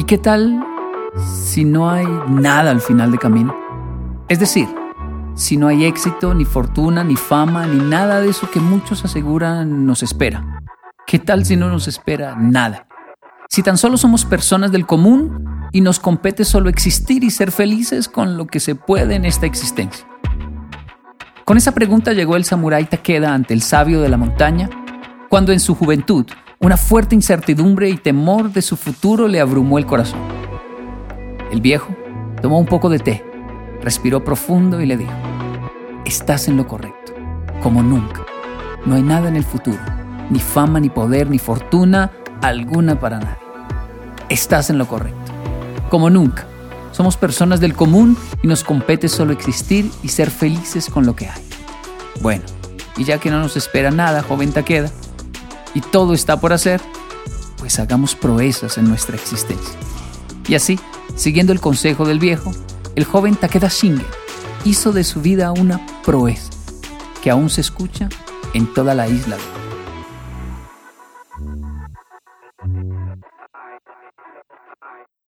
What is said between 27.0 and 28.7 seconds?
incertidumbre y temor de